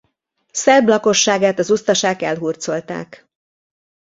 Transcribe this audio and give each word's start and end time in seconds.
Szerb 0.53 0.87
lakosságát 0.87 1.59
az 1.59 1.69
usztasák 1.71 2.21
elhurcolták. 2.21 3.29